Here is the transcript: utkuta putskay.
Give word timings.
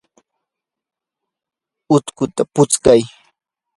utkuta 1.95 2.43
putskay. 2.53 3.01